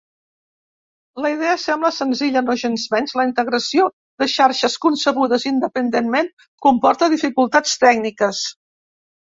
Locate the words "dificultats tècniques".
7.17-8.45